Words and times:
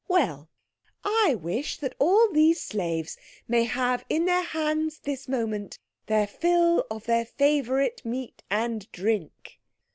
Well, 0.07 0.49
I 1.03 1.37
wish 1.39 1.77
that 1.77 1.93
all 1.99 2.31
these 2.31 2.59
slaves 2.59 3.17
may 3.47 3.65
have 3.65 4.03
in 4.09 4.25
their 4.25 4.41
hands 4.41 4.97
this 4.97 5.27
moment 5.27 5.77
their 6.07 6.25
fill 6.25 6.87
of 6.89 7.03
their 7.03 7.23
favourite 7.23 8.03
meat 8.03 8.41
and 8.49 8.91
drink." 8.91 9.59